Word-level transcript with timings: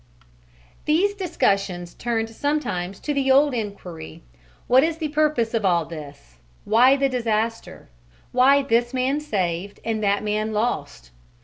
These 0.85 1.13
discussions 1.13 1.93
turned 1.93 2.31
sometimes 2.31 2.99
to 3.01 3.13
the 3.13 3.29
old 3.31 3.53
enquiry 3.53 4.23
"What 4.65 4.83
is 4.83 4.97
the 4.97 5.09
purpose 5.09 5.53
of 5.53 5.63
all 5.63 5.85
this? 5.85 6.37
Why 6.65 6.95
the 6.95 7.07
disaster? 7.07 7.87
Why 8.31 8.63
this 8.63 8.95
man 8.95 9.19
saved 9.19 9.79
and 9.85 10.03
that 10.03 10.23
man 10.23 10.53
lost? 10.53 11.11